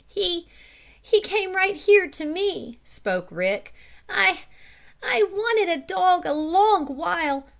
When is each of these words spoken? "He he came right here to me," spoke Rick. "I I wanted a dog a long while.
"He 0.07 0.47
he 0.99 1.21
came 1.21 1.55
right 1.55 1.75
here 1.75 2.07
to 2.09 2.25
me," 2.25 2.79
spoke 2.83 3.27
Rick. 3.29 3.71
"I 4.09 4.45
I 5.03 5.21
wanted 5.31 5.69
a 5.69 5.77
dog 5.77 6.25
a 6.25 6.33
long 6.33 6.87
while. 6.97 7.45